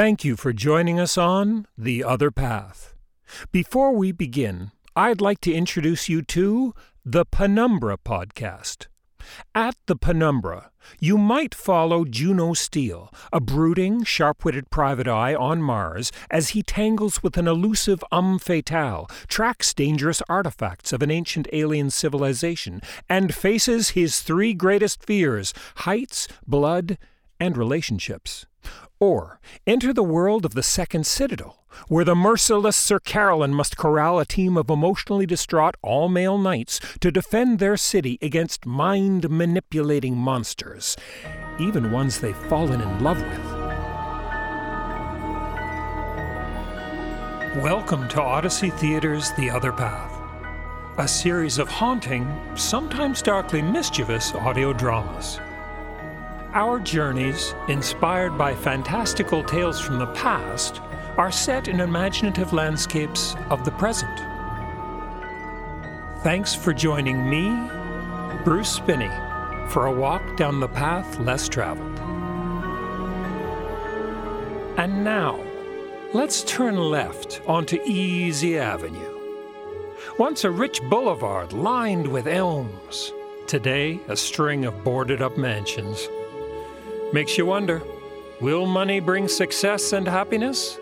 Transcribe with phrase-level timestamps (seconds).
[0.00, 2.94] Thank you for joining us on The Other Path.
[3.52, 6.72] Before we begin, I'd like to introduce you to
[7.04, 8.86] the Penumbra podcast.
[9.54, 15.60] At the Penumbra, you might follow Juno Steele, a brooding, sharp witted private eye on
[15.60, 21.46] Mars, as he tangles with an elusive homme fatale, tracks dangerous artifacts of an ancient
[21.52, 26.96] alien civilization, and faces his three greatest fears heights, blood,
[27.40, 28.46] and relationships.
[29.00, 34.18] Or enter the world of the Second Citadel, where the merciless Sir Caroline must corral
[34.18, 40.16] a team of emotionally distraught all male knights to defend their city against mind manipulating
[40.16, 40.96] monsters,
[41.58, 43.60] even ones they've fallen in love with.
[47.64, 50.20] Welcome to Odyssey Theater's The Other Path,
[50.98, 55.40] a series of haunting, sometimes darkly mischievous audio dramas.
[56.52, 60.80] Our journeys, inspired by fantastical tales from the past,
[61.16, 64.18] are set in imaginative landscapes of the present.
[66.24, 67.56] Thanks for joining me,
[68.42, 69.12] Bruce Spinney,
[69.68, 71.96] for a walk down the path less traveled.
[74.76, 75.38] And now,
[76.12, 79.20] let's turn left onto Easy Avenue.
[80.18, 83.12] Once a rich boulevard lined with elms,
[83.46, 86.08] today a string of boarded up mansions.
[87.12, 87.82] Makes you wonder
[88.40, 90.78] will money bring success and happiness?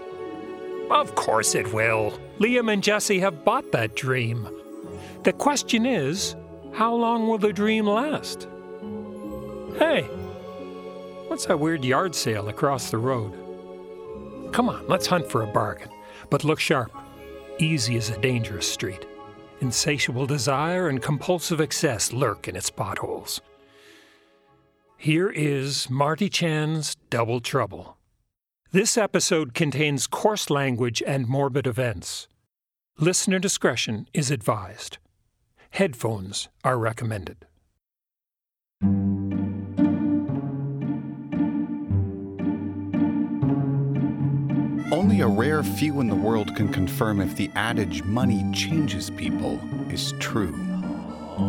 [0.90, 2.18] Of course it will.
[2.38, 4.48] Liam and Jessie have bought that dream.
[5.24, 6.36] The question is
[6.74, 8.46] how long will the dream last?
[9.78, 10.02] Hey,
[11.28, 13.32] what's that weird yard sale across the road?
[14.52, 15.90] Come on, let's hunt for a bargain.
[16.30, 16.92] But look sharp.
[17.58, 19.06] Easy is a dangerous street.
[19.60, 23.40] Insatiable desire and compulsive excess lurk in its potholes.
[25.00, 27.96] Here is Marty Chan's Double Trouble.
[28.72, 32.26] This episode contains coarse language and morbid events.
[32.98, 34.98] Listener discretion is advised.
[35.70, 37.46] Headphones are recommended.
[44.90, 49.60] Only a rare few in the world can confirm if the adage money changes people
[49.92, 50.77] is true.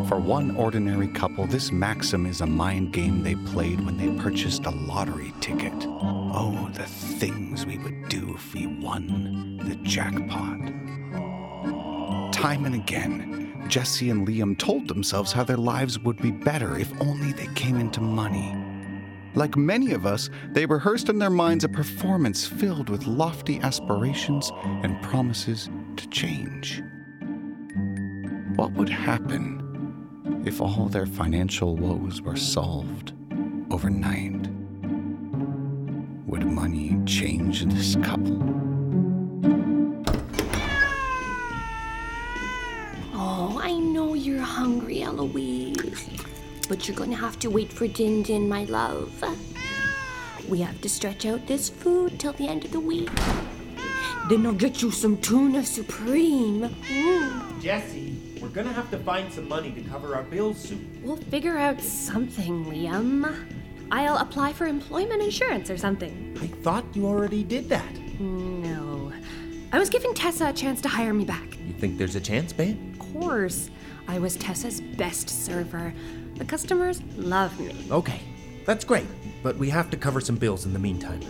[0.08, 4.66] For one ordinary couple, this maxim is a mind game they played when they purchased
[4.66, 5.74] a lottery ticket.
[5.88, 10.60] Oh, the things we would do if we won the jackpot.
[12.32, 16.92] Time and again, Jessie and Liam told themselves how their lives would be better if
[17.02, 18.56] only they came into money.
[19.34, 24.52] Like many of us, they rehearsed in their minds a performance filled with lofty aspirations
[24.84, 25.68] and promises
[25.98, 26.84] to change.
[28.56, 29.59] What would happen
[30.46, 33.14] if all their financial woes were solved
[33.72, 34.48] overnight?
[36.28, 38.40] Would money change this couple?
[43.14, 46.10] Oh, I know you're hungry, Eloise.
[46.68, 49.24] But you're gonna have to wait for Din Din, my love.
[50.48, 53.10] We have to stretch out this food till the end of the week.
[54.30, 56.70] Then I'll get you some tuna supreme.
[56.70, 57.62] Mm.
[57.62, 58.09] Jessie, we're
[58.64, 61.00] gonna have to find some money to cover our bills soon.
[61.02, 63.34] We'll figure out something, Liam.
[63.90, 66.38] I'll apply for employment insurance or something.
[66.42, 67.98] I thought you already did that.
[68.20, 69.14] No.
[69.72, 71.58] I was giving Tessa a chance to hire me back.
[71.66, 72.78] You think there's a chance, babe?
[73.00, 73.70] Of course.
[74.10, 75.94] I was Tessa's best server.
[76.36, 77.88] The customers love me.
[77.90, 78.20] Okay,
[78.66, 79.08] that's great.
[79.42, 81.22] But we have to cover some bills in the meantime.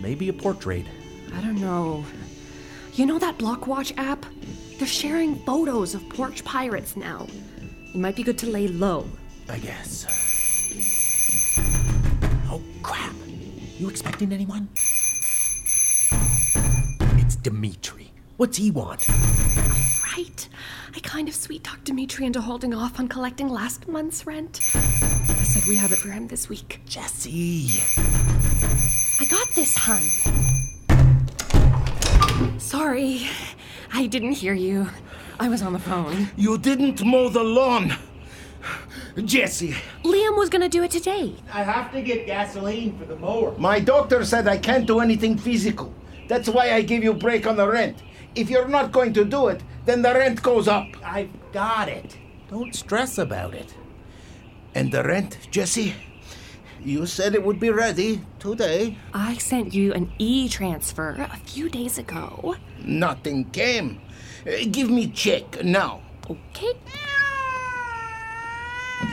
[0.00, 0.86] Maybe a portrait.
[1.32, 2.04] I don't know.
[2.94, 4.26] You know that Blockwatch app?
[4.78, 7.26] They're sharing photos of porch pirates now.
[7.94, 9.08] It might be good to lay low.
[9.48, 10.04] I guess.
[12.50, 13.14] Oh, crap.
[13.78, 14.68] You expecting anyone?
[17.18, 18.12] It's Dimitri.
[18.36, 19.08] What's he want?
[19.08, 20.48] Right.
[20.94, 24.60] I kind of sweet talked Dimitri into holding off on collecting last month's rent.
[24.74, 26.80] I said we have it for him this week.
[26.84, 27.68] Jessie.
[29.20, 30.02] I got this, hun.
[32.58, 33.26] Sorry.
[33.92, 34.88] I didn't hear you.
[35.38, 36.28] I was on the phone.
[36.36, 37.94] You didn't mow the lawn.
[39.24, 41.34] Jessie, Liam was gonna do it today.
[41.52, 43.54] I have to get gasoline for the mower.
[43.58, 45.92] my doctor said I can't do anything physical.
[46.28, 48.02] That's why I give you break on the rent.
[48.34, 50.86] If you're not going to do it, then the rent goes up.
[51.04, 52.18] I've got it.
[52.50, 53.74] Don't stress about it.
[54.74, 55.94] And the rent, Jessie?
[56.84, 58.98] You said it would be ready today.
[59.14, 62.56] I sent you an e transfer a few days ago.
[62.86, 64.00] Nothing came.
[64.46, 66.02] Uh, give me check now.
[66.30, 66.72] Okay.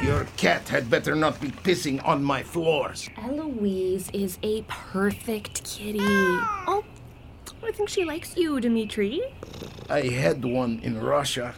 [0.04, 3.10] Your cat had better not be pissing on my floors.
[3.18, 6.00] Eloise is a perfect kitty.
[6.02, 6.84] Oh,
[7.64, 9.22] I think she likes you, Dimitri.
[9.90, 11.56] I had one in Russia.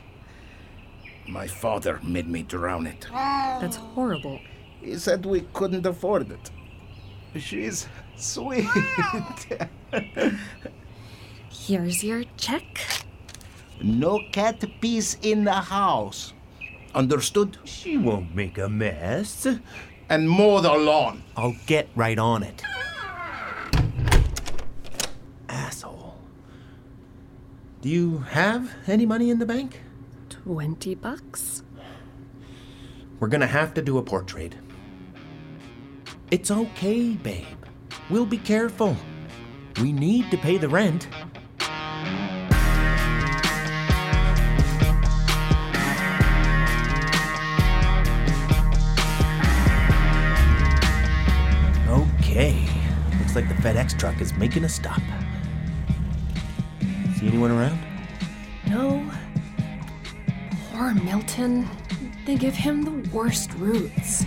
[1.28, 3.08] My father made me drown it.
[3.12, 4.40] That's horrible.
[4.82, 6.52] He said we couldn't afford it.
[7.40, 8.68] She's sweet.
[11.66, 12.80] Here's your check.
[13.82, 16.32] no cat pees in the house.
[16.94, 17.58] Understood?
[17.64, 19.48] She won't make a mess.
[20.08, 21.24] And mow the lawn.
[21.36, 22.62] I'll get right on it.
[25.50, 26.14] Asshole.
[27.82, 29.82] Do you have any money in the bank?
[30.30, 31.64] 20 bucks?
[33.20, 34.56] We're gonna have to do a port trade.
[36.30, 37.46] It's okay, babe.
[38.12, 38.96] We'll be careful.
[39.82, 41.08] We need to pay the rent.
[52.36, 52.68] Okay.
[53.18, 55.00] Looks like the FedEx truck is making a stop.
[57.18, 57.80] See anyone around?
[58.68, 59.10] No.
[60.70, 61.66] Poor Milton.
[62.26, 64.26] They give him the worst routes.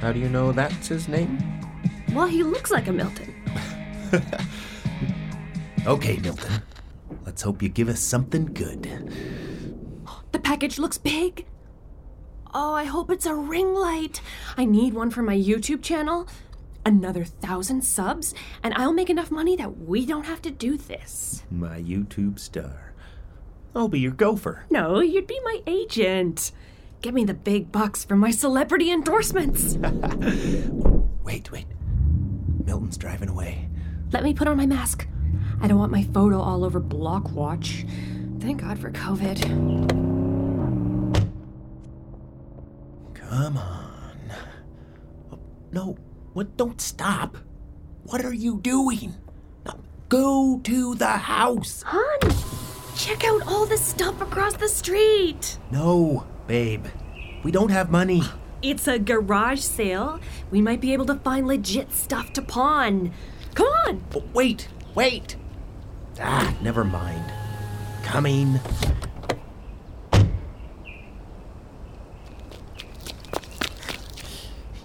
[0.00, 1.38] How do you know that's his name?
[2.12, 3.32] Well, he looks like a Milton.
[5.86, 6.62] Okay, Milton.
[7.24, 8.82] Let's hope you give us something good.
[10.32, 11.46] The package looks big.
[12.52, 14.20] Oh, I hope it's a ring light.
[14.56, 16.26] I need one for my YouTube channel.
[16.86, 21.42] Another thousand subs, and I'll make enough money that we don't have to do this.
[21.50, 22.94] My YouTube star.
[23.74, 24.64] I'll be your gopher.
[24.70, 26.52] No, you'd be my agent.
[27.02, 29.76] Get me the big bucks for my celebrity endorsements.
[31.24, 31.66] Wait, wait.
[32.64, 33.68] Milton's driving away.
[34.12, 35.08] Let me put on my mask.
[35.60, 37.84] I don't want my photo all over Block Watch.
[38.38, 39.42] Thank God for COVID.
[43.14, 44.32] Come on.
[45.32, 45.38] Oh,
[45.72, 45.98] no,
[46.36, 46.54] what?
[46.58, 47.38] Don't stop.
[48.04, 49.14] What are you doing?
[50.10, 51.82] Go to the house.
[51.86, 52.34] Hon,
[52.94, 55.58] check out all the stuff across the street.
[55.70, 56.84] No, babe.
[57.42, 58.22] We don't have money.
[58.60, 60.20] It's a garage sale.
[60.50, 63.12] We might be able to find legit stuff to pawn.
[63.54, 64.04] Come on.
[64.14, 65.36] Oh, wait, wait.
[66.20, 67.32] Ah, never mind.
[68.04, 68.60] Coming.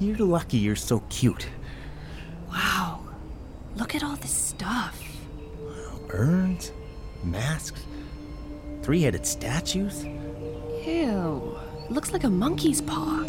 [0.02, 1.48] You're lucky you're so cute.
[2.50, 3.02] Wow.
[3.76, 5.00] Look at all this stuff.
[6.10, 6.72] Urns,
[7.24, 7.86] masks,
[8.82, 10.04] three headed statues.
[10.04, 11.56] Ew.
[11.92, 13.28] Looks like a monkey's paw.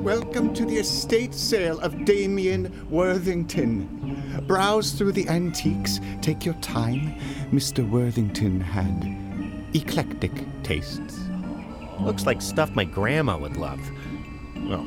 [0.00, 4.42] Welcome to the estate sale of Damien Worthington.
[4.46, 7.14] Browse through the antiques, take your time.
[7.50, 7.86] Mr.
[7.86, 10.32] Worthington had eclectic
[10.62, 11.20] tastes.
[12.00, 13.80] Looks like stuff my grandma would love.
[14.68, 14.82] Well,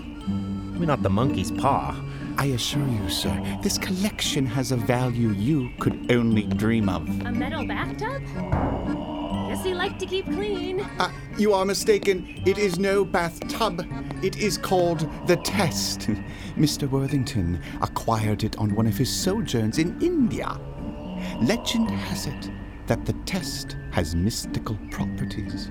[0.73, 1.95] maybe not the monkey's paw.
[2.37, 7.07] I assure you, sir, this collection has a value you could only dream of.
[7.25, 8.21] A metal bathtub?
[9.49, 10.81] Guess he liked to keep clean.
[10.99, 12.41] Uh, you are mistaken.
[12.45, 13.85] It is no bathtub.
[14.21, 16.01] It is called the Test.
[16.57, 16.89] Mr.
[16.89, 20.59] Worthington acquired it on one of his sojourns in India.
[21.41, 22.51] Legend has it
[22.89, 25.69] that the test has mystical properties.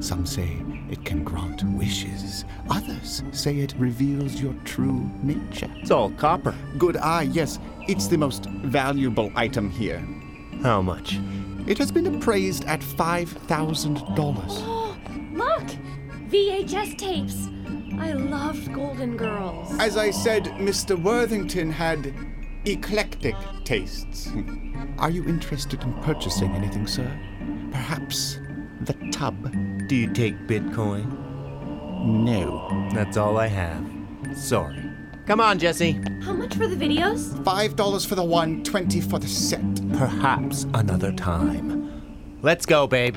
[0.00, 2.44] Some say it can grant wishes.
[2.68, 5.70] Others say it reveals your true nature.
[5.76, 6.54] It's all copper.
[6.76, 7.58] Good eye, yes.
[7.88, 10.06] It's the most valuable item here.
[10.62, 11.18] How much?
[11.66, 14.44] It has been appraised at $5,000.
[14.58, 14.96] Oh,
[15.32, 15.68] look!
[16.28, 17.48] VHS tapes.
[17.98, 19.74] I loved Golden Girls.
[19.78, 21.02] As I said, Mr.
[21.02, 22.12] Worthington had
[22.66, 24.30] eclectic tastes.
[24.98, 27.10] Are you interested in purchasing anything, sir?
[27.70, 28.38] Perhaps
[28.80, 29.52] the tub?
[29.88, 31.06] Do you take Bitcoin?
[32.04, 32.68] No.
[32.92, 33.84] That's all I have.
[34.34, 34.82] Sorry.
[35.26, 36.00] Come on, Jessie.
[36.22, 37.42] How much for the videos?
[37.44, 39.62] Five dollars for the one, twenty for the set.
[39.96, 42.38] Perhaps another time.
[42.42, 43.16] Let's go, babe.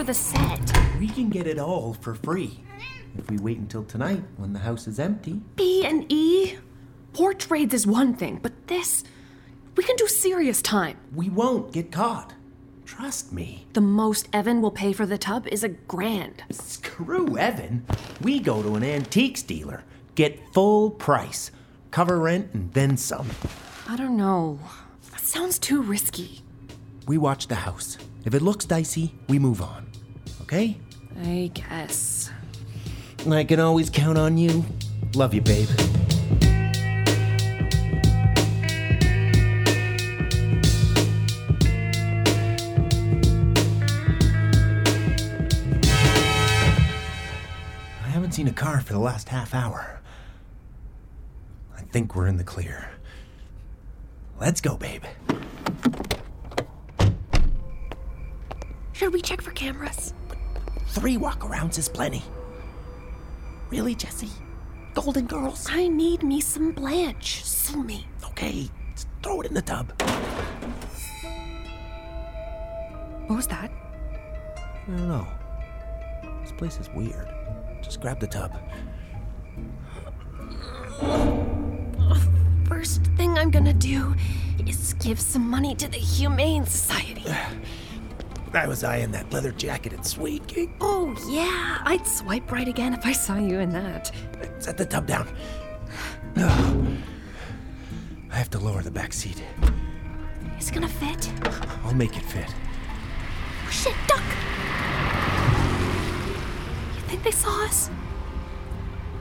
[0.00, 0.78] For the set.
[0.98, 2.64] We can get it all for free.
[3.18, 5.42] If we wait until tonight when the house is empty.
[5.56, 6.56] B and E?
[7.12, 9.04] Port trades is one thing, but this.
[9.76, 10.96] We can do serious time.
[11.14, 12.32] We won't get caught.
[12.86, 13.66] Trust me.
[13.74, 16.44] The most Evan will pay for the tub is a grand.
[16.50, 17.84] Screw Evan.
[18.22, 21.50] We go to an antiques dealer, get full price,
[21.90, 23.28] cover rent, and then some.
[23.86, 24.60] I don't know.
[25.10, 26.40] That sounds too risky.
[27.06, 27.98] we watch the house.
[28.24, 29.89] If it looks dicey, we move on.
[30.52, 30.76] Okay?
[31.22, 32.28] I guess.
[33.30, 34.64] I can always count on you.
[35.14, 35.68] Love you, babe.
[48.02, 50.00] I haven't seen a car for the last half hour.
[51.76, 52.90] I think we're in the clear.
[54.40, 55.04] Let's go, babe.
[58.94, 60.12] Should we check for cameras?
[60.90, 62.24] Three walkarounds is plenty.
[63.70, 64.32] Really, Jessie?
[64.92, 65.68] Golden Girls?
[65.70, 67.44] I need me some Blanche.
[67.44, 68.08] Sue me.
[68.24, 69.92] Okay, just throw it in the tub.
[73.28, 73.70] What was that?
[73.70, 75.28] I don't know.
[76.42, 77.28] This place is weird.
[77.82, 78.52] Just grab the tub.
[82.66, 84.16] First thing I'm gonna do
[84.66, 87.24] is give some money to the Humane Society.
[88.52, 90.70] I was eyeing that leather jacket jacketed suede gig.
[90.80, 91.78] Oh, yeah.
[91.84, 94.10] I'd swipe right again if I saw you in that.
[94.58, 95.28] Set the tub down.
[96.36, 96.96] I
[98.36, 99.42] have to lower the back seat.
[100.58, 101.30] Is it gonna fit?
[101.84, 102.52] I'll make it fit.
[103.66, 104.22] Oh, shit, duck!
[106.96, 107.88] You think they saw us?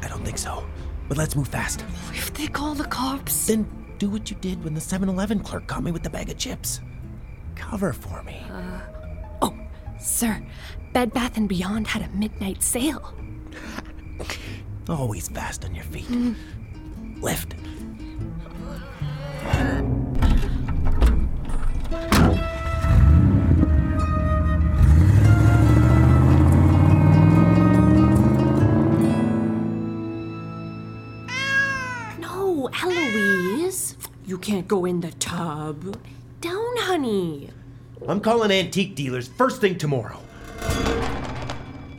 [0.01, 0.65] I don't think so.
[1.07, 1.85] But let's move fast.
[2.13, 3.47] If they call the cops.
[3.47, 3.67] Then
[3.99, 6.37] do what you did when the 7 Eleven clerk caught me with the bag of
[6.37, 6.81] chips.
[7.55, 8.41] Cover for me.
[8.51, 8.81] Oh,
[9.99, 10.41] sir,
[10.93, 13.13] Bed Bath and Beyond had a midnight sale.
[14.87, 16.05] Always fast on your feet.
[16.07, 16.35] Mm.
[17.21, 17.55] Lift.
[32.19, 33.95] No, Eloise.
[34.25, 35.97] You can't go in the tub.
[36.41, 37.51] Down, honey.
[38.07, 40.19] I'm calling antique dealers first thing tomorrow.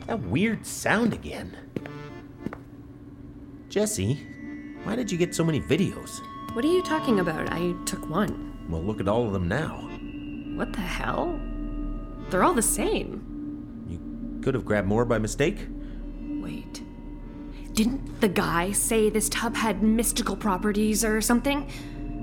[0.07, 1.55] That weird sound again.
[3.69, 4.15] Jessie,
[4.83, 6.19] why did you get so many videos?
[6.53, 7.51] What are you talking about?
[7.51, 8.57] I took one.
[8.67, 9.75] Well, look at all of them now.
[10.57, 11.39] What the hell?
[12.29, 13.85] They're all the same.
[13.87, 15.67] You could have grabbed more by mistake.
[16.19, 16.83] Wait.
[17.73, 21.69] Didn't the guy say this tub had mystical properties or something?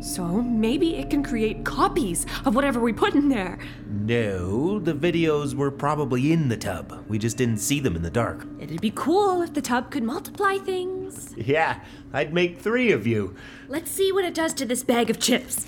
[0.00, 3.58] So maybe it can create copies of whatever we put in there.
[3.86, 7.04] No, the videos were probably in the tub.
[7.08, 8.46] We just didn't see them in the dark.
[8.60, 11.34] It'd be cool if the tub could multiply things.
[11.36, 11.80] Yeah,
[12.12, 13.34] I'd make three of you.
[13.68, 15.66] Let's see what it does to this bag of chips.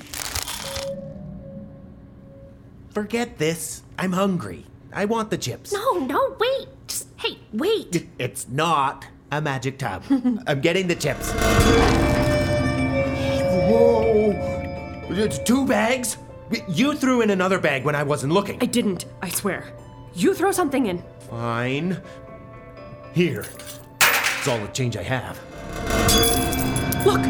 [2.90, 3.82] Forget this.
[3.98, 4.66] I'm hungry.
[4.92, 5.72] I want the chips.
[5.72, 6.68] No, no, wait.
[6.86, 8.08] Just, hey, wait.
[8.18, 10.02] It's not a magic tub.
[10.46, 11.32] I'm getting the chips.
[13.70, 14.32] Whoa!
[15.10, 16.16] It's two bags?
[16.68, 18.58] You threw in another bag when I wasn't looking.
[18.60, 19.64] I didn't, I swear.
[20.12, 21.04] You throw something in.
[21.28, 22.02] Fine.
[23.12, 23.46] Here.
[24.00, 25.38] It's all the change I have.
[27.06, 27.20] Look!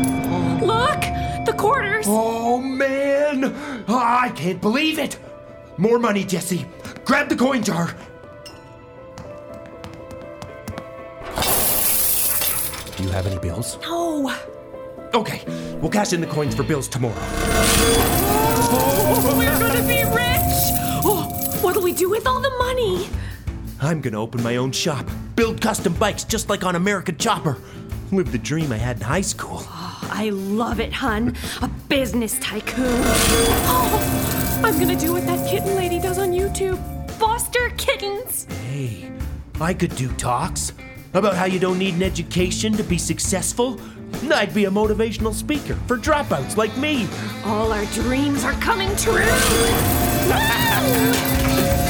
[0.63, 1.01] Look!
[1.45, 2.07] The quarters!
[2.09, 3.55] Oh, man!
[3.87, 5.19] I can't believe it!
[5.77, 6.65] More money, Jessie.
[7.05, 7.95] Grab the coin jar.
[12.97, 13.79] Do you have any bills?
[13.83, 14.35] No!
[15.13, 15.43] Okay,
[15.81, 17.15] we'll cash in the coins for bills tomorrow.
[19.37, 20.55] We're gonna be rich!
[21.03, 21.27] Oh,
[21.63, 23.09] what'll we do with all the money?
[23.81, 27.59] I'm gonna open my own shop, build custom bikes just like on American Chopper.
[28.13, 29.63] Live the dream I had in high school.
[29.63, 31.35] Oh, I love it, hun.
[31.61, 33.01] A business tycoon.
[33.67, 36.79] Oh, I'm gonna do what that kitten lady does on YouTube.
[37.13, 38.47] Foster kittens.
[38.69, 39.11] Hey,
[39.61, 40.73] I could do talks
[41.15, 43.81] about how you don't need an education to be successful.
[44.33, 47.09] I'd be a motivational speaker for dropouts like me.
[47.45, 49.25] All our dreams are coming true.
[50.33, 51.90] Ah!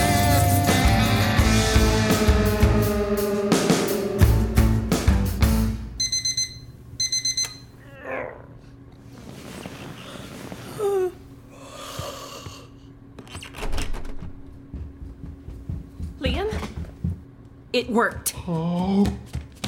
[18.00, 18.34] Worked.
[18.48, 19.04] Oh,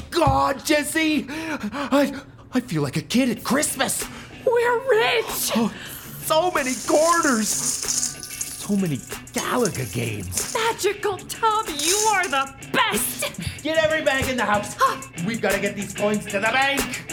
[0.09, 1.27] God, Jessie!
[1.29, 2.19] I,
[2.51, 4.03] I feel like a kid at Christmas.
[4.43, 5.51] We're rich.
[5.55, 5.71] Oh,
[6.23, 7.47] so many quarters.
[7.47, 8.97] So many
[9.37, 10.51] Galaga games.
[10.55, 13.39] Magical tub, you are the best.
[13.61, 14.75] Get every bank in the house.
[15.27, 17.12] We've got to get these coins to the bank.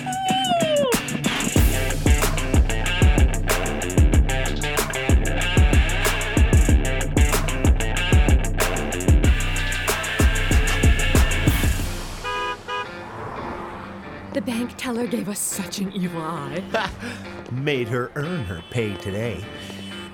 [14.50, 16.60] Bank teller gave us such an evil eye.
[17.52, 19.44] Made her earn her pay today.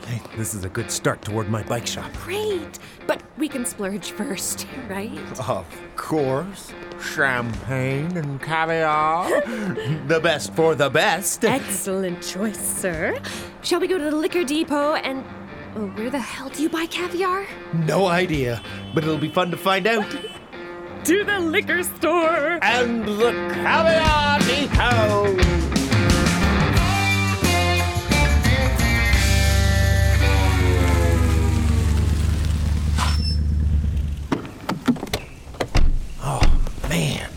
[0.07, 2.13] Hey, this is a good start toward my bike shop.
[2.23, 2.79] Great.
[3.07, 5.19] But we can splurge first, right?
[5.41, 5.67] Of
[5.97, 6.71] course.
[7.01, 9.41] Champagne and caviar.
[10.07, 11.43] the best for the best.
[11.43, 13.19] Excellent choice, sir.
[13.63, 15.25] Shall we go to the liquor depot and.
[15.77, 17.47] Oh, where the hell do you buy caviar?
[17.73, 18.63] No idea,
[18.95, 20.07] but it'll be fun to find out.
[21.07, 22.59] To the liquor store.
[22.63, 25.37] And the caviar depot.
[36.25, 37.31] Oh, man.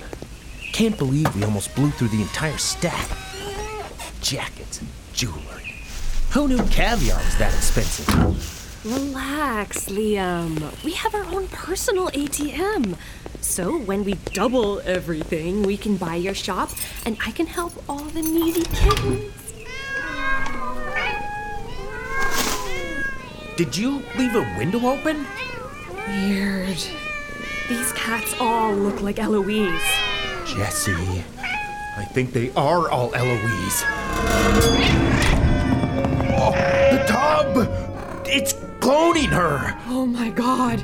[0.73, 3.07] Can't believe we almost blew through the entire stack.
[4.21, 5.75] Jackets and jewelry.
[6.31, 8.58] Who knew caviar was that expensive?
[8.85, 10.83] Relax, Liam.
[10.85, 12.95] We have our own personal ATM.
[13.41, 16.69] So when we double everything, we can buy your shop
[17.05, 19.33] and I can help all the needy kittens.
[23.57, 25.27] Did you leave a window open?
[26.07, 26.77] Weird.
[27.67, 29.81] These cats all look like Eloise.
[30.45, 31.25] Jessie,
[31.97, 35.08] I think they are all Eloise.
[38.79, 39.77] Cloning her!
[39.87, 40.83] Oh my god.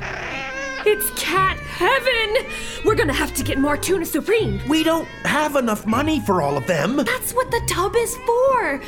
[0.84, 2.46] It's cat heaven!
[2.84, 4.60] We're gonna have to get more tuna supreme.
[4.68, 6.96] We don't have enough money for all of them.
[6.96, 8.80] That's what the tub is for.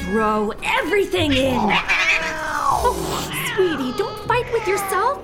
[0.00, 1.60] Throw everything in.
[2.84, 5.22] Oh, sweetie, don't fight with yourself.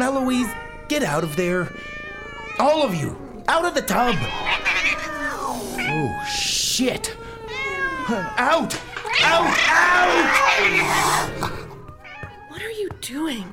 [0.00, 0.52] Eloise,
[0.88, 1.72] get out of there.
[2.58, 3.16] All of you,
[3.48, 4.16] out of the tub.
[5.80, 7.16] Oh, shit.
[8.08, 8.74] Out!
[9.22, 9.58] Out!
[9.68, 10.38] Out!
[12.48, 13.44] What are you doing?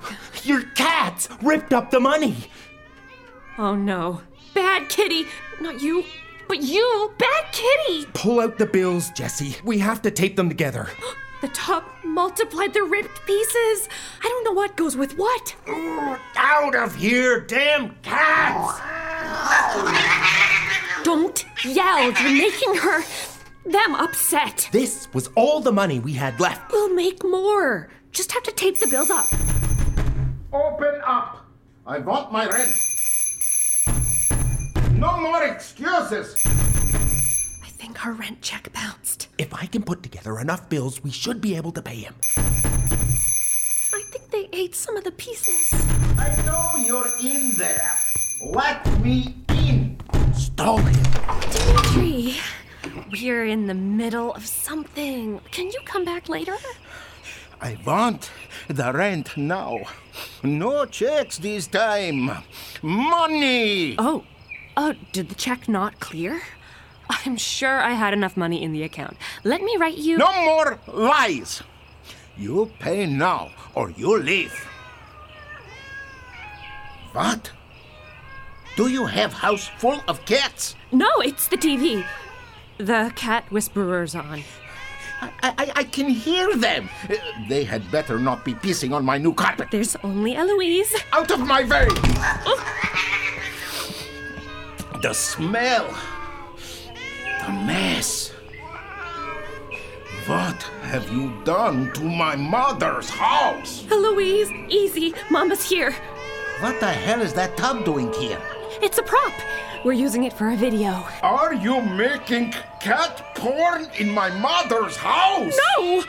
[0.44, 2.36] Your cats ripped up the money.
[3.58, 4.22] Oh no.
[4.54, 5.26] Bad kitty.
[5.60, 6.04] Not you,
[6.48, 7.12] but you.
[7.18, 8.06] Bad kitty.
[8.14, 9.58] Pull out the bills, Jessie.
[9.64, 10.90] We have to tape them together.
[11.46, 13.88] The tub multiplied the ripped pieces.
[14.20, 15.56] I don't know what goes with what.
[15.68, 18.82] Mm, out of here, damn cats!
[21.04, 22.12] Don't yell.
[22.14, 23.04] You're making her.
[23.64, 24.68] them upset.
[24.72, 26.72] This was all the money we had left.
[26.72, 27.90] We'll make more.
[28.12, 29.28] Just have to tape the bills up.
[30.52, 31.46] Open up.
[31.86, 32.72] I want my rent.
[35.00, 36.75] No more excuses.
[37.86, 39.28] I think our rent check bounced.
[39.38, 42.16] If I can put together enough bills, we should be able to pay him.
[42.36, 45.72] I think they ate some of the pieces.
[46.18, 47.96] I know you're in there.
[48.44, 50.00] Let me in.
[50.34, 51.04] Stall him.
[51.52, 52.38] Dimitri,
[53.12, 55.40] we're in the middle of something.
[55.52, 56.56] Can you come back later?
[57.62, 58.32] I want
[58.68, 59.82] the rent now.
[60.42, 62.32] No checks this time.
[62.82, 63.94] Money.
[64.00, 64.24] Oh,
[64.76, 66.42] oh, did the check not clear?
[67.10, 69.18] I'm sure I had enough money in the account.
[69.44, 70.18] Let me write you.
[70.18, 71.62] No more lies.
[72.38, 74.54] You pay now or you leave.
[77.14, 77.52] What?
[78.76, 80.76] Do you have house full of cats?
[80.92, 82.06] No, it's the TV.
[82.78, 84.44] The cat whisperer's on.
[85.22, 86.90] I, I, I can hear them.
[87.48, 89.70] They had better not be pissing on my new carpet.
[89.72, 90.94] There's only Eloise.
[91.14, 91.88] Out of my way!
[92.46, 92.60] Oh.
[95.02, 95.96] The smell.
[97.46, 98.32] The mess.
[100.26, 103.86] What have you done to my mother's house?
[103.92, 105.14] Eloise, easy.
[105.30, 105.92] Mama's here.
[106.62, 108.42] What the hell is that tub doing here?
[108.82, 109.34] It's a prop.
[109.84, 111.06] We're using it for a video.
[111.22, 115.56] Are you making cat porn in my mother's house?
[115.78, 116.04] No!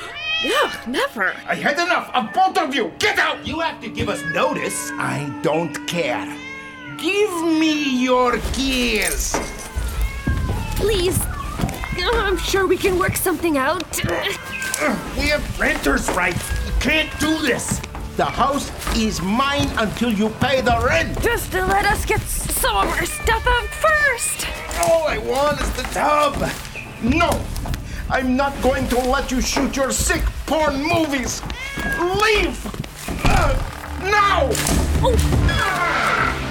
[0.46, 1.34] Ugh, never.
[1.46, 2.92] I had enough of both of you!
[2.98, 3.46] Get out!
[3.46, 4.90] You have to give us notice.
[4.92, 6.26] I don't care.
[6.96, 9.36] Give me your keys!
[10.76, 11.18] Please.
[11.98, 13.82] I'm sure we can work something out.
[15.16, 16.66] We have renters' rights.
[16.66, 17.80] You can't do this.
[18.16, 21.20] The house is mine until you pay the rent.
[21.22, 24.46] Just let us get some of our stuff out first.
[24.80, 26.36] All I want is the tub.
[27.02, 27.30] No,
[28.08, 31.42] I'm not going to let you shoot your sick porn movies.
[32.22, 32.58] Leave!
[33.24, 33.54] Uh,
[34.02, 34.50] now!
[35.02, 36.45] You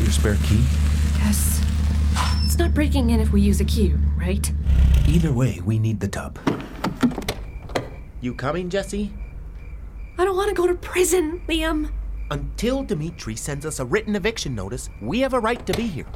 [0.00, 0.64] got your spare key?
[1.18, 1.62] Yes.
[2.44, 4.50] It's not breaking in if we use a key, right?
[5.06, 6.38] Either way, we need the tub.
[8.20, 9.12] You coming, Jessie?
[10.18, 11.90] I don't want to go to prison, Liam.
[12.30, 16.06] Until Dimitri sends us a written eviction notice, we have a right to be here.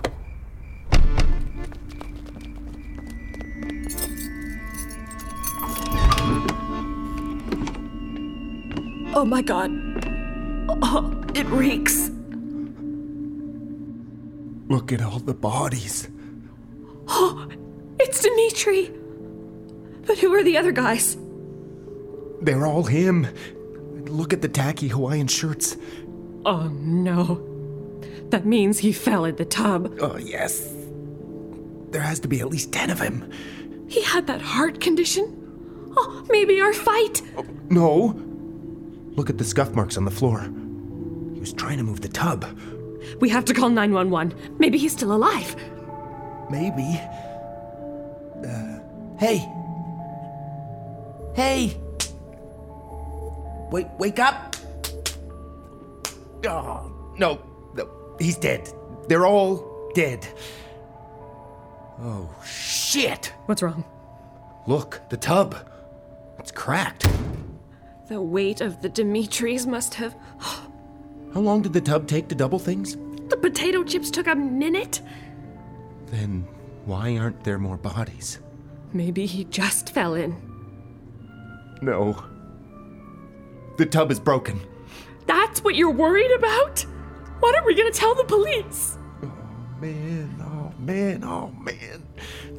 [9.16, 9.70] Oh my god.
[10.82, 12.03] Oh, it reeks.
[14.68, 16.08] Look at all the bodies.
[17.08, 17.48] Oh,
[18.00, 18.90] it's Dimitri.
[20.06, 21.16] But who are the other guys?
[22.40, 23.26] They're all him.
[24.06, 25.76] Look at the tacky Hawaiian shirts.
[26.46, 27.50] Oh no.
[28.30, 29.96] That means he fell in the tub.
[30.00, 30.72] Oh, yes.
[31.90, 33.30] There has to be at least 10 of him.
[33.88, 35.92] He had that heart condition.
[35.96, 37.22] Oh, maybe our fight.
[37.36, 38.20] Oh, No.
[39.16, 40.40] Look at the scuff marks on the floor.
[41.34, 42.44] He was trying to move the tub.
[43.20, 44.56] We have to call 911.
[44.58, 45.56] Maybe he's still alive.
[46.50, 47.00] Maybe.
[48.46, 48.78] Uh,
[49.18, 49.48] hey!
[51.34, 51.76] Hey!
[53.70, 54.56] Wake, wake up!
[56.46, 57.40] Oh, no.
[57.74, 57.88] No.
[58.18, 58.68] He's dead.
[59.08, 60.26] They're all dead.
[62.00, 63.32] Oh, shit!
[63.46, 63.84] What's wrong?
[64.66, 65.56] Look, the tub.
[66.38, 67.08] It's cracked.
[68.08, 70.14] The weight of the Dimitris must have.
[71.34, 72.96] How long did the tub take to double things?
[73.28, 75.02] The potato chips took a minute.
[76.06, 76.46] Then
[76.84, 78.38] why aren't there more bodies?
[78.92, 80.36] Maybe he just fell in.
[81.82, 82.22] No.
[83.78, 84.60] The tub is broken.
[85.26, 86.86] That's what you're worried about?
[87.40, 88.96] What are we gonna tell the police?
[89.24, 89.32] Oh,
[89.80, 92.04] man, oh man, oh man.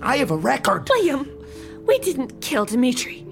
[0.02, 0.88] I have a record.
[0.88, 1.30] Liam,
[1.88, 3.25] we didn't kill Dimitri.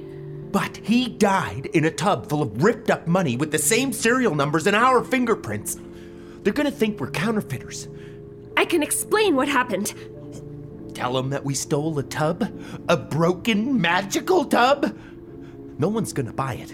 [0.54, 4.36] But he died in a tub full of ripped up money with the same serial
[4.36, 5.80] numbers and our fingerprints.
[6.44, 7.88] They're gonna think we're counterfeiters.
[8.56, 9.96] I can explain what happened.
[10.94, 12.48] Tell them that we stole a tub?
[12.88, 14.96] A broken magical tub?
[15.80, 16.72] No one's gonna buy it.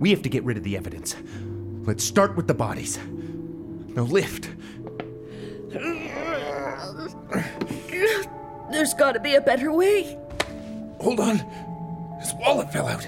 [0.00, 1.14] We have to get rid of the evidence.
[1.84, 2.98] Let's start with the bodies.
[3.94, 4.50] Now lift.
[8.72, 10.18] There's gotta be a better way.
[10.98, 11.73] Hold on.
[12.24, 13.06] His wallet fell out.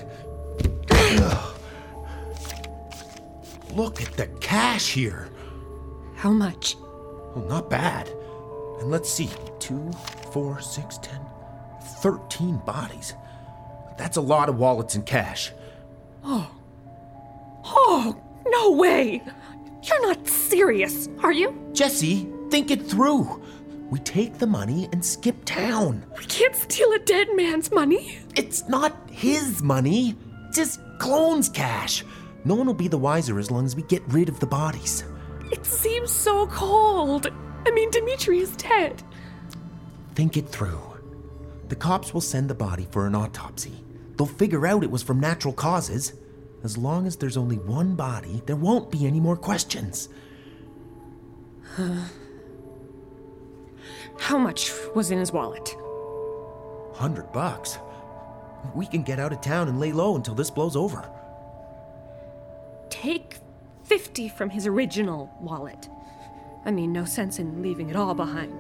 [3.75, 5.31] Look at the cash here.
[6.15, 6.77] How much?
[7.35, 8.09] Well, not bad.
[8.81, 9.31] And let's see.
[9.59, 9.91] Two,
[10.33, 11.21] four, six, ten,
[12.03, 13.15] thirteen bodies.
[13.99, 15.53] That's a lot of wallets and cash.
[16.23, 16.51] Oh,
[17.69, 19.23] Oh, no way!
[19.83, 21.55] You're not serious, are you?
[21.73, 23.43] Jessie, think it through.
[23.91, 26.05] We take the money and skip town.
[26.19, 28.19] We can't steal a dead man's money.
[28.35, 30.17] It's not his money,
[30.49, 32.05] it's his clone's cash.
[32.45, 35.05] No one will be the wiser as long as we get rid of the bodies.
[35.53, 37.29] It seems so cold.
[37.67, 39.03] I mean, Dimitri is dead.
[40.15, 40.81] Think it through.
[41.69, 43.85] The cops will send the body for an autopsy.
[44.17, 46.13] They'll figure out it was from natural causes.
[46.65, 50.09] As long as there's only one body, there won't be any more questions.
[54.19, 55.77] How much was in his wallet?
[56.95, 57.79] Hundred bucks.
[58.75, 61.09] We can get out of town and lay low until this blows over.
[62.91, 63.39] Take
[63.85, 65.89] 50 from his original wallet.
[66.65, 68.53] I mean, no sense in leaving it all behind,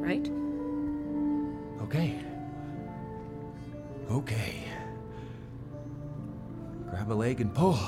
[0.00, 0.30] right?
[1.82, 2.18] Okay.
[4.10, 4.64] Okay.
[6.88, 7.78] Grab a leg and pull.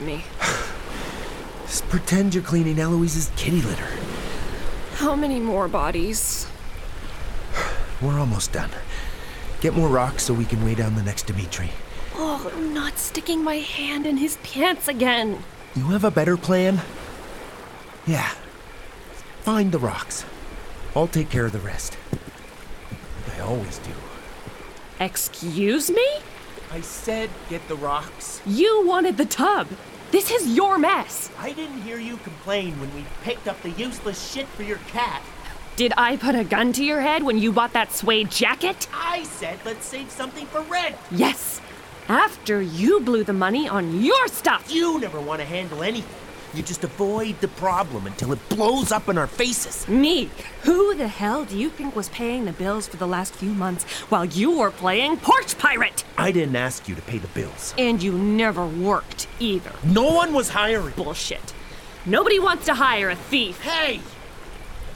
[0.00, 0.24] Me.
[1.66, 3.88] Just pretend you're cleaning Eloise's kitty litter.
[4.94, 6.46] How many more bodies?
[8.02, 8.70] We're almost done.
[9.60, 11.70] Get more rocks so we can weigh down the next Dimitri.
[12.14, 15.42] Oh, I'm not sticking my hand in his pants again.
[15.74, 16.80] You have a better plan?
[18.06, 18.30] Yeah.
[19.42, 20.24] Find the rocks.
[20.94, 21.98] I'll take care of the rest.
[23.36, 23.90] I always do.
[24.98, 26.06] Excuse me?
[26.76, 28.42] I said get the rocks.
[28.44, 29.66] You wanted the tub.
[30.10, 31.30] This is your mess.
[31.38, 35.22] I didn't hear you complain when we picked up the useless shit for your cat.
[35.76, 38.88] Did I put a gun to your head when you bought that suede jacket?
[38.92, 40.98] I said let's save something for Red.
[41.10, 41.62] Yes.
[42.08, 44.70] After you blew the money on your stuff.
[44.70, 46.25] You never want to handle anything.
[46.56, 49.86] You just avoid the problem until it blows up in our faces.
[49.88, 50.30] Me?
[50.62, 53.84] Who the hell do you think was paying the bills for the last few months
[54.08, 56.04] while you were playing Porch Pirate?
[56.16, 57.74] I didn't ask you to pay the bills.
[57.76, 59.72] And you never worked either.
[59.84, 60.94] No one was hiring.
[60.94, 61.52] Bullshit.
[62.06, 63.60] Nobody wants to hire a thief.
[63.60, 64.00] Hey!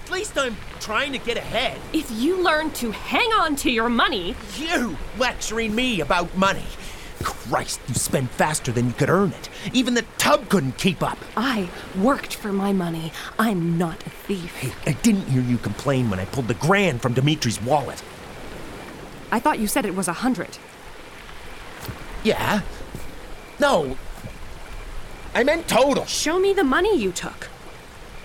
[0.07, 1.79] At least I'm trying to get ahead.
[1.93, 6.65] If you learn to hang on to your money, You lecturing me about money.
[7.23, 9.49] Christ, you spend faster than you could earn it.
[9.73, 11.19] Even the tub couldn't keep up.
[11.37, 13.13] I worked for my money.
[13.39, 14.55] I'm not a thief.
[14.57, 18.03] Hey, I didn't hear you complain when I pulled the grand from Dimitri's wallet.
[19.31, 20.59] I thought you said it was a hundred.
[22.25, 22.63] Yeah?
[23.59, 23.97] No.
[25.35, 26.07] I meant total.
[26.07, 27.49] Show me the money you took.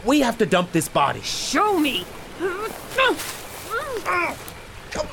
[0.06, 1.22] We have to dump this body.
[1.22, 2.06] Show me.
[4.92, 5.08] Come,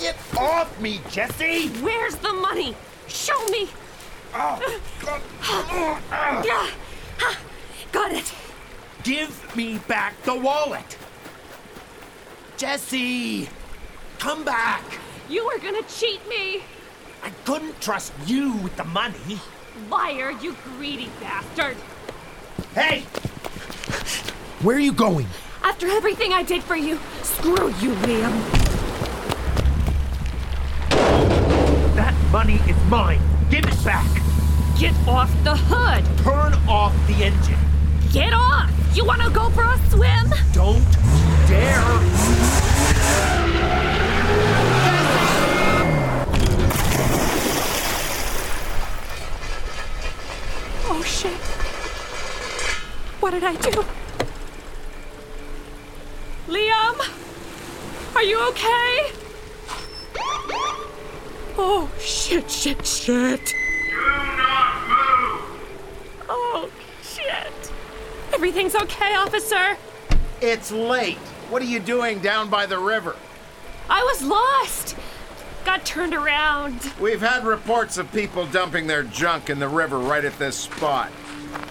[0.00, 1.68] get off me, Jessie!
[1.80, 2.74] Where's the money?
[3.12, 3.68] Show me.
[4.34, 4.58] Oh,
[6.44, 6.70] Yeah.
[7.92, 8.34] Got it.
[9.04, 10.96] Give me back the wallet!
[12.56, 13.48] Jessie!
[14.18, 14.82] Come back!
[15.28, 16.62] You were gonna cheat me.
[17.22, 19.40] I couldn't trust you with the money.
[19.90, 21.76] Liar, you greedy bastard.
[22.74, 23.00] Hey!
[24.62, 25.26] Where are you going?
[25.62, 28.32] After everything I did for you, screw you, Liam.
[31.96, 33.20] That money is mine.
[33.50, 34.10] Give it back.
[34.76, 36.04] Get off the hood.
[36.24, 37.58] Turn off the engine.
[38.12, 38.68] Get off.
[38.96, 40.28] You wanna go for a swim?
[40.52, 40.82] Don't
[41.46, 41.84] dare.
[50.90, 51.38] Oh shit.
[53.20, 53.84] What did I do?
[56.48, 58.16] Liam?
[58.16, 59.21] Are you okay?
[61.58, 63.54] Oh shit, shit, shit.
[63.90, 63.96] Do
[64.36, 66.26] not move!
[66.28, 66.70] Oh
[67.02, 67.72] shit.
[68.32, 69.76] Everything's okay, officer.
[70.40, 71.18] It's late.
[71.50, 73.16] What are you doing down by the river?
[73.90, 74.96] I was lost.
[75.64, 76.92] Got turned around.
[77.00, 81.12] We've had reports of people dumping their junk in the river right at this spot.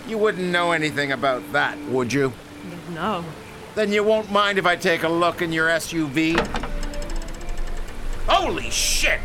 [0.07, 2.31] You wouldn't know anything about that, would you?
[2.93, 3.25] No.
[3.75, 6.37] Then you won't mind if I take a look in your SUV?
[8.27, 9.19] Holy shit!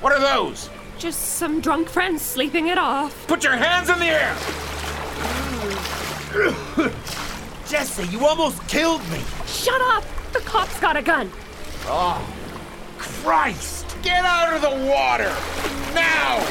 [0.00, 0.70] What are those?
[0.96, 3.26] Just some drunk friends sleeping it off.
[3.26, 4.34] Put your hands in the air!
[7.68, 9.20] Jessie, you almost killed me.
[9.46, 10.04] Shut up!
[10.32, 11.30] The cop's got a gun.
[11.86, 12.24] Oh,
[12.96, 13.96] Christ!
[14.02, 15.34] Get out of the water!
[15.94, 16.46] Now!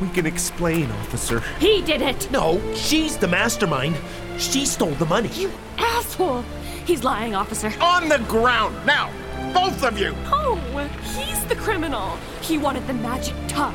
[0.00, 1.40] We can explain, officer.
[1.58, 2.30] He did it.
[2.30, 3.96] No, she's the mastermind.
[4.38, 5.28] She stole the money.
[5.34, 6.44] You asshole.
[6.86, 7.70] He's lying, officer.
[7.80, 8.74] On the ground!
[8.86, 9.10] Now!
[9.52, 10.14] Both of you!
[10.26, 10.56] Oh,
[11.16, 12.16] he's the criminal.
[12.40, 13.74] He wanted the magic tub.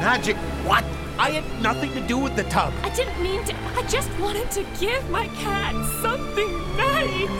[0.00, 0.84] Magic What?
[1.18, 2.74] I had nothing to do with the tub.
[2.82, 3.56] I didn't mean to.
[3.74, 7.30] I just wanted to give my cat something nice.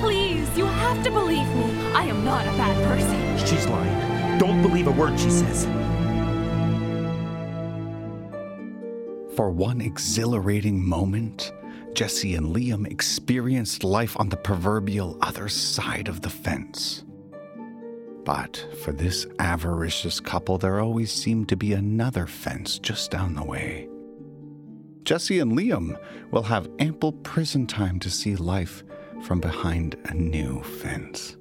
[0.00, 1.92] Please, you have to believe me.
[1.92, 3.46] I am not a bad person.
[3.46, 4.38] She's lying.
[4.38, 5.66] Don't believe a word she says.
[9.36, 11.52] For one exhilarating moment,
[11.94, 17.04] Jessie and Liam experienced life on the proverbial other side of the fence.
[18.24, 23.44] But for this avaricious couple, there always seemed to be another fence just down the
[23.44, 23.88] way.
[25.04, 25.96] Jessie and Liam
[26.32, 28.82] will have ample prison time to see life
[29.22, 31.36] from behind a new fence.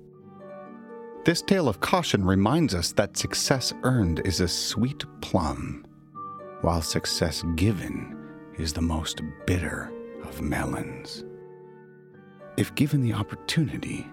[1.25, 5.83] This tale of caution reminds us that success earned is a sweet plum,
[6.61, 8.15] while success given
[8.59, 9.89] is the most bitter
[10.33, 11.23] of melons.
[12.57, 14.07] If given the opportunity,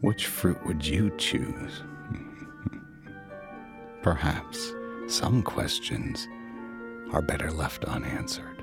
[0.00, 1.82] which fruit would you choose?
[4.02, 4.74] Perhaps
[5.06, 6.28] some questions
[7.12, 8.62] are better left unanswered.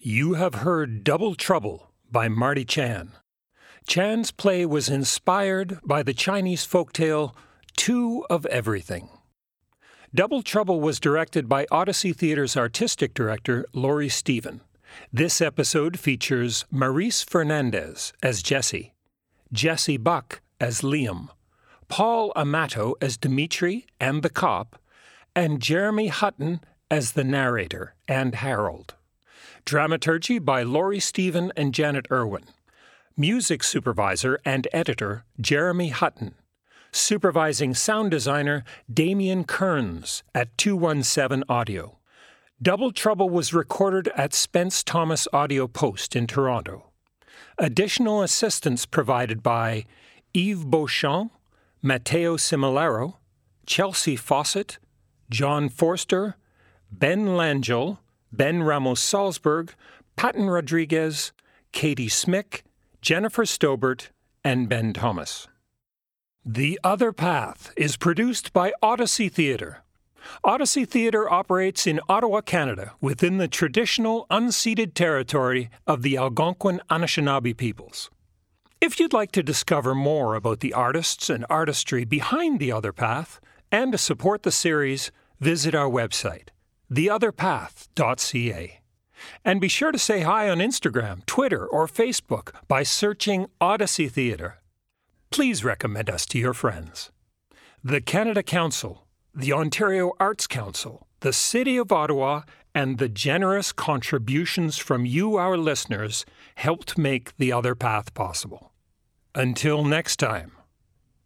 [0.00, 3.12] You have heard Double Trouble by Marty Chan.
[3.86, 7.34] Chan's play was inspired by the Chinese folktale
[7.76, 9.08] Two of Everything.
[10.14, 14.60] Double Trouble was directed by Odyssey Theater's artistic director, Laurie Steven.
[15.12, 18.94] This episode features Maryse Fernandes as Jessie,
[19.52, 21.30] Jesse Buck as Liam,
[21.88, 24.80] Paul Amato as Dimitri and the cop,
[25.34, 26.60] and Jeremy Hutton
[26.92, 28.94] as the narrator and Harold.
[29.64, 32.44] Dramaturgy by Laurie Steven and Janet Irwin.
[33.16, 36.36] Music supervisor and editor Jeremy Hutton.
[36.94, 41.98] Supervising sound designer Damian Kearns at 217 Audio.
[42.62, 46.92] Double Trouble was recorded at Spence Thomas Audio Post in Toronto.
[47.58, 49.86] Additional assistance provided by
[50.34, 51.32] Yves Beauchamp,
[51.82, 53.14] Matteo Similaro,
[53.66, 54.78] Chelsea Fawcett,
[55.28, 56.36] John Forster,
[56.92, 57.98] Ben Langell,
[58.32, 59.74] Ben Ramos Salzburg,
[60.14, 61.32] Patton Rodriguez,
[61.72, 62.62] Katie Smick,
[63.02, 64.10] Jennifer Stobert,
[64.44, 65.48] and Ben Thomas.
[66.46, 69.82] The Other Path is produced by Odyssey Theatre.
[70.44, 77.56] Odyssey Theatre operates in Ottawa, Canada, within the traditional unceded territory of the Algonquin Anishinaabe
[77.56, 78.10] peoples.
[78.78, 83.40] If you'd like to discover more about the artists and artistry behind The Other Path
[83.72, 86.48] and to support the series, visit our website,
[86.92, 88.80] theotherpath.ca.
[89.46, 94.58] And be sure to say hi on Instagram, Twitter, or Facebook by searching Odyssey Theatre.
[95.34, 97.10] Please recommend us to your friends.
[97.82, 102.42] The Canada Council, the Ontario Arts Council, the City of Ottawa,
[102.72, 108.74] and the generous contributions from you, our listeners, helped make The Other Path possible.
[109.34, 110.52] Until next time,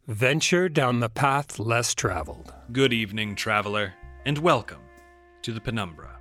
[0.07, 2.55] venture down the path less traveled.
[2.73, 3.92] Good evening, traveler,
[4.25, 4.81] and welcome
[5.42, 6.18] to the Penumbra.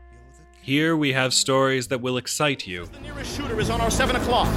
[0.62, 4.17] Here we have stories that will excite you, The nearest shooter is on our 7
[4.17, 4.54] o'clock.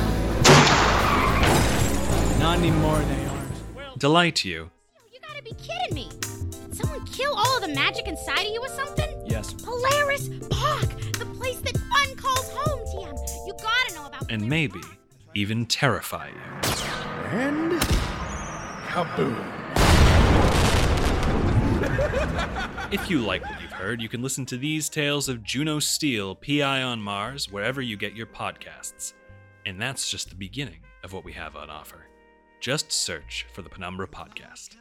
[2.41, 3.99] Not anymore, they aren't.
[3.99, 4.71] delight you,
[5.13, 6.09] You gotta be kidding me!
[6.51, 9.09] Did someone kill all of the magic inside of you or something?
[9.27, 9.53] Yes.
[9.53, 13.47] Polaris Park, the place that fun calls home, TM.
[13.47, 14.31] You gotta know about.
[14.33, 14.81] and maybe
[15.35, 16.71] even terrify you.
[17.39, 17.81] And.
[18.89, 19.57] Kaboom.
[22.93, 26.35] If you like what you've heard, you can listen to these tales of Juno Steel,
[26.35, 29.13] PI on Mars, wherever you get your podcasts.
[29.65, 32.07] And that's just the beginning of what we have on offer.
[32.61, 34.77] Just search for the Penumbra Podcast.